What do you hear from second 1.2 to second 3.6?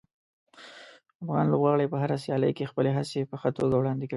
افغان لوبغاړي په هره سیالي کې خپلې هڅې په ښه